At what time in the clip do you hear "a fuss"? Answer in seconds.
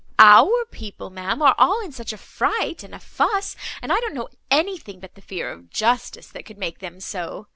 2.95-3.55